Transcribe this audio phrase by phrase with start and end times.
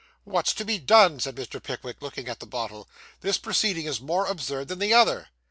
[0.23, 1.61] 'What's to be done?' said Mr.
[1.61, 2.89] Pickwick, looking at the bottle.
[3.19, 5.27] 'This proceeding is more absurd than the other.